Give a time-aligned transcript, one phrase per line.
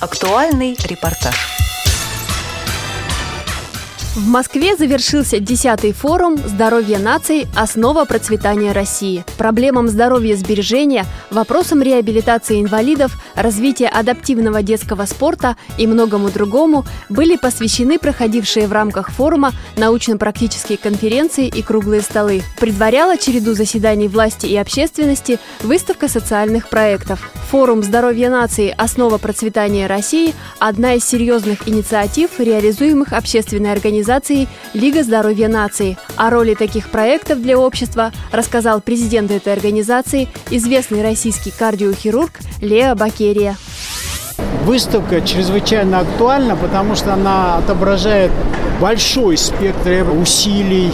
[0.00, 1.34] Актуальный репортаж.
[4.14, 7.48] В Москве завершился 10-й форум «Здоровье наций.
[7.56, 9.24] Основа процветания России».
[9.38, 17.98] Проблемам здоровья сбережения, вопросам реабилитации инвалидов, развития адаптивного детского спорта и многому другому были посвящены
[17.98, 22.42] проходившие в рамках форума научно-практические конференции и круглые столы.
[22.60, 27.32] Предваряла череду заседаний власти и общественности выставка социальных проектов.
[27.50, 28.74] Форум «Здоровье нации.
[28.76, 35.96] Основа процветания России»– одна из серьезных инициатив, реализуемых общественной организацией «Лига здоровья нации».
[36.16, 43.56] О роли таких проектов для общества рассказал президент этой организации, известный российский кардиохирург Лео Бакерия.
[44.64, 48.30] Выставка чрезвычайно актуальна, потому что она отображает
[48.80, 50.92] большой спектр усилий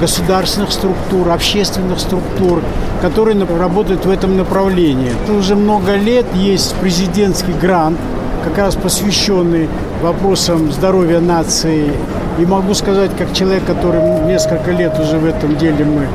[0.00, 2.62] государственных структур, общественных структур,
[3.02, 5.12] которые работают в этом направлении.
[5.28, 7.98] Уже много лет есть президентский грант,
[8.44, 9.68] как раз посвященный
[10.02, 11.90] вопросам здоровья нации
[12.38, 16.06] и могу сказать, как человек, который несколько лет уже в этом деле мы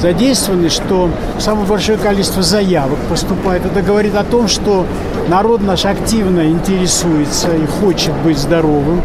[0.00, 3.66] задействованы, что самое большое количество заявок поступает.
[3.66, 4.86] Это говорит о том, что
[5.28, 9.02] народ наш активно интересуется и хочет быть здоровым.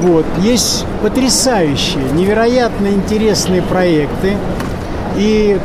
[0.00, 0.24] Вот.
[0.38, 4.36] Есть потрясающие, невероятно интересные проекты.
[5.16, 5.58] И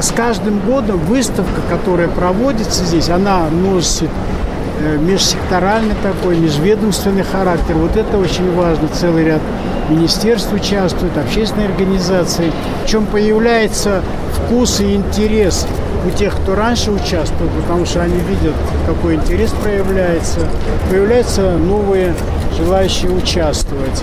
[0.00, 4.10] с каждым годом выставка, которая проводится здесь, она носит
[4.98, 7.74] межсекторальный такой, межведомственный характер.
[7.74, 8.88] Вот это очень важно.
[8.88, 9.40] Целый ряд
[9.88, 12.52] министерств участвует, общественные организации.
[12.84, 14.02] В чем появляется
[14.34, 15.66] вкус и интерес
[16.06, 18.54] у тех, кто раньше участвовал, потому что они видят,
[18.86, 20.40] какой интерес проявляется.
[20.90, 22.14] Появляются новые
[22.56, 24.02] желающие участвовать.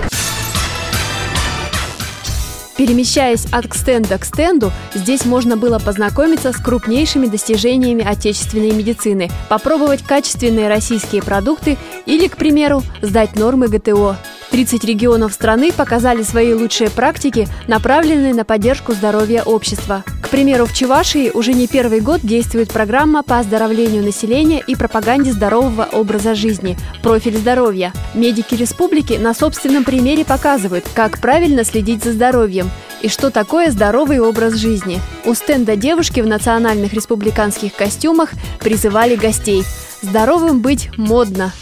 [2.82, 10.02] Перемещаясь от стенда к стенду, здесь можно было познакомиться с крупнейшими достижениями отечественной медицины, попробовать
[10.02, 14.16] качественные российские продукты или, к примеру, сдать нормы ГТО.
[14.52, 20.04] 30 регионов страны показали свои лучшие практики, направленные на поддержку здоровья общества.
[20.22, 25.32] К примеру, в Чувашии уже не первый год действует программа по оздоровлению населения и пропаганде
[25.32, 27.94] здорового образа жизни «Профиль здоровья».
[28.14, 34.20] Медики республики на собственном примере показывают, как правильно следить за здоровьем и что такое здоровый
[34.20, 35.00] образ жизни.
[35.24, 39.64] У стенда девушки в национальных республиканских костюмах призывали гостей.
[40.02, 41.52] Здоровым быть модно.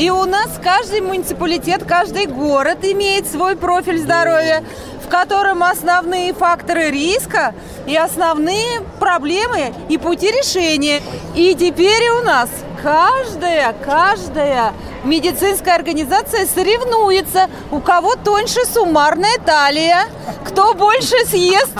[0.00, 4.64] И у нас каждый муниципалитет, каждый город имеет свой профиль здоровья,
[5.04, 7.54] в котором основные факторы риска
[7.86, 11.02] и основные проблемы и пути решения.
[11.34, 12.48] И теперь у нас
[12.82, 14.72] каждая, каждая
[15.04, 20.06] медицинская организация соревнуется, у кого тоньше суммарная талия,
[20.46, 21.76] кто больше съест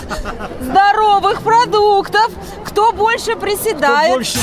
[0.61, 2.31] здоровых продуктов,
[2.67, 4.09] кто больше приседает.
[4.09, 4.39] Кто больше...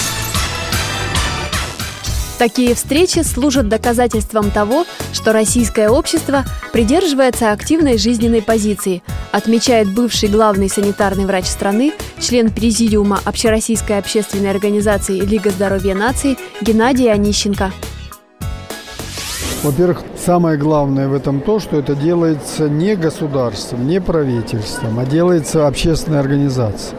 [2.37, 10.69] Такие встречи служат доказательством того, что российское общество придерживается активной жизненной позиции, отмечает бывший главный
[10.69, 17.71] санитарный врач страны, член Президиума Общероссийской общественной организации Лига здоровья наций Геннадий Онищенко.
[19.63, 25.67] Во-первых, самое главное в этом то, что это делается не государством, не правительством, а делается
[25.67, 26.95] общественной организацией.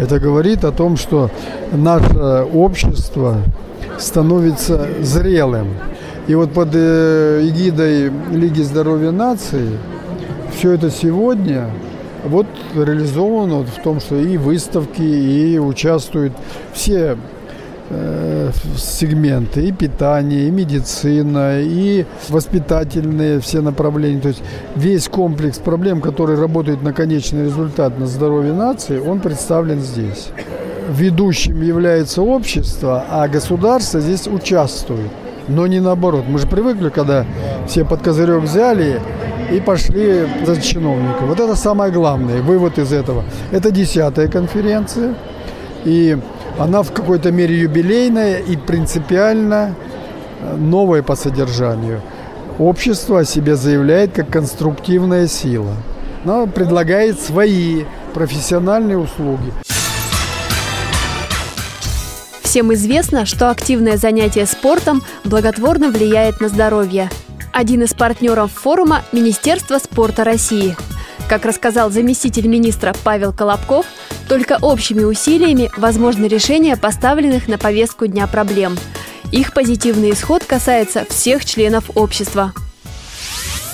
[0.00, 1.30] Это говорит о том, что
[1.72, 2.14] наше
[2.54, 3.36] общество
[3.98, 5.74] становится зрелым.
[6.26, 9.68] И вот под э, эгидой Лиги здоровья нации
[10.56, 11.68] все это сегодня
[12.24, 16.32] вот реализовано в том, что и выставки, и участвуют
[16.72, 17.18] все
[17.90, 24.20] э, сегменты, и питание, и медицина, и воспитательные все направления.
[24.20, 24.42] То есть
[24.76, 30.30] весь комплекс проблем, который работает на конечный результат на здоровье нации, он представлен здесь
[30.90, 35.10] ведущим является общество, а государство здесь участвует.
[35.48, 36.24] Но не наоборот.
[36.28, 37.24] Мы же привыкли, когда
[37.66, 39.00] все под козырек взяли
[39.52, 41.22] и пошли за чиновников.
[41.22, 43.24] Вот это самое главное, вывод из этого.
[43.50, 45.14] Это десятая конференция,
[45.84, 46.18] и
[46.60, 49.74] она в какой-то мере юбилейная и принципиально
[50.42, 52.02] э, новая по содержанию.
[52.58, 55.74] Общество о себе заявляет как конструктивная сила.
[56.22, 59.54] Она предлагает свои профессиональные услуги.
[62.42, 67.08] Всем известно, что активное занятие спортом благотворно влияет на здоровье.
[67.54, 70.76] Один из партнеров форума– Министерство спорта России.
[71.30, 73.86] Как рассказал заместитель министра Павел Колобков,
[74.28, 78.76] только общими усилиями возможно решение поставленных на повестку дня проблем.
[79.30, 82.52] Их позитивный исход касается всех членов общества.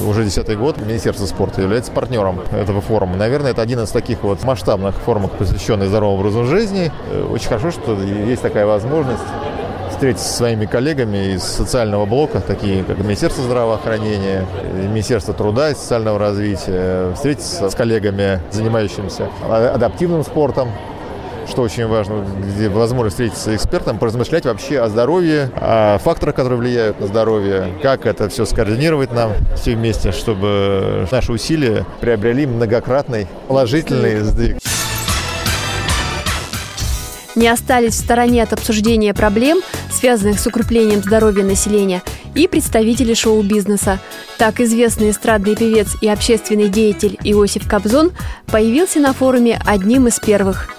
[0.00, 3.17] Уже десятый год Министерство спорта является партнером этого форума.
[3.17, 6.93] Наверное, это один из таких вот масштабных форумов, посвященных здоровому образу жизни.
[7.11, 9.23] Э, очень хорошо, что есть такая возможность
[9.97, 14.45] встретиться со своими коллегами из социального блока, такие как Министерство здравоохранения,
[14.75, 20.69] Министерство труда и социального развития, встретиться с коллегами, занимающимися адаптивным спортом,
[21.49, 26.59] что очень важно, где возможность встретиться с экспертом, поразмышлять вообще о здоровье, о факторах, которые
[26.59, 33.29] влияют на здоровье, как это все скоординировать нам все вместе, чтобы наши усилия приобрели многократный
[33.49, 34.59] положительный сдвиг.
[37.35, 39.61] Не остались в стороне от обсуждения проблем,
[39.97, 42.03] связанных с укреплением здоровья населения,
[42.35, 43.99] и представители шоу-бизнеса.
[44.39, 48.13] Так известный эстрадный певец и общественный деятель Иосиф Кобзон
[48.47, 50.77] появился на форуме одним из первых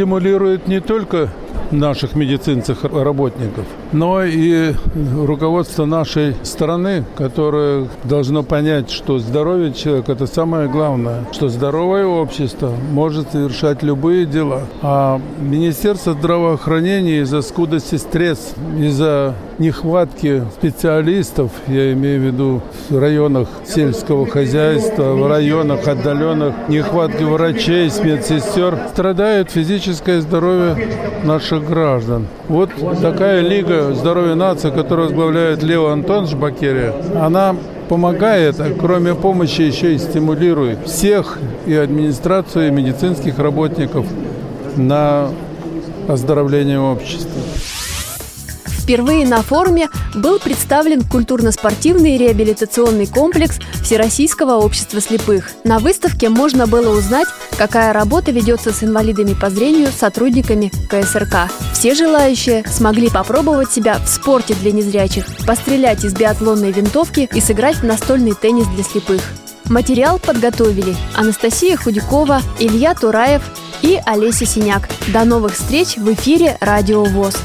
[0.00, 1.30] стимулирует не только
[1.70, 10.26] наших медицинских работников, но и руководство нашей страны, которое должно понять, что здоровье человека– это
[10.26, 14.62] самое главное, что здоровое общество может совершать любые дела.
[14.82, 23.48] А Министерство здравоохранения из-за скудости средств, из-за нехватки специалистов, я имею в виду в районах
[23.66, 30.88] сельского хозяйства, в районах отдаленных, нехватки врачей, медсестер, страдает физическое здоровье
[31.24, 32.26] наших граждан.
[32.48, 32.70] Вот
[33.02, 37.54] такая лига здоровья нации, которую возглавляет Лео Антонович Бакерия, она
[37.90, 44.06] помогает, а кроме помощи еще и стимулирует всех и администрацию, и медицинских работников
[44.76, 45.28] на
[46.08, 47.42] оздоровление общества.
[48.90, 55.52] Впервые на форуме был представлен культурно-спортивный реабилитационный комплекс Всероссийского общества слепых.
[55.62, 61.52] На выставке можно было узнать, какая работа ведется с инвалидами по зрению сотрудниками КСРК.
[61.72, 67.76] Все желающие смогли попробовать себя в спорте для незрячих, пострелять из биатлонной винтовки и сыграть
[67.76, 69.22] в настольный теннис для слепых.
[69.66, 73.42] Материал подготовили Анастасия Худякова, Илья Тураев
[73.82, 74.88] и Олеся Синяк.
[75.12, 77.36] До новых встреч в эфире «Радио ВОЗ».